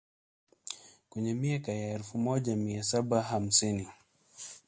kwenye 1.09 1.33
miaka 1.33 1.71
ya 1.71 1.93
elfu 1.93 2.17
moja 2.17 2.55
mia 2.55 2.83
saba 2.83 3.21
hamsini 3.21 3.87